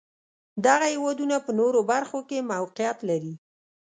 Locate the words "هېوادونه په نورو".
0.93-1.79